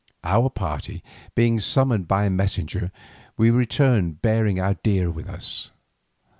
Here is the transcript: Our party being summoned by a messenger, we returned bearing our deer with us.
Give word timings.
Our 0.23 0.49
party 0.49 1.03
being 1.35 1.59
summoned 1.59 2.07
by 2.07 2.25
a 2.25 2.31
messenger, 2.31 2.91
we 3.37 3.51
returned 3.51 4.23
bearing 4.23 4.59
our 4.59 4.73
deer 4.73 5.11
with 5.11 5.29
us. 5.29 5.69